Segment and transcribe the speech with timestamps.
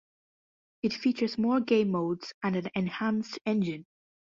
[0.81, 3.85] It features more game modes and an enhanced engine.